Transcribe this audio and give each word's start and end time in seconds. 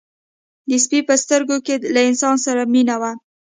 د 0.69 0.71
سپي 0.83 0.99
په 1.07 1.13
سترګو 1.23 1.57
کې 1.65 1.75
له 1.95 2.01
انسان 2.09 2.35
سره 2.45 2.61
مینه 2.73 2.95
وه. 3.01 3.11